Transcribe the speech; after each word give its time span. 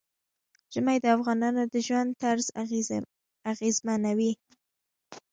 ژمی 0.73 0.97
د 1.01 1.05
افغانانو 1.17 1.61
د 1.73 1.75
ژوند 1.87 2.09
طرز 2.21 2.45
اغېزمنوي. 3.51 4.31